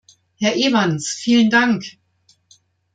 [0.39, 1.85] Herr Evans, vielen Dank.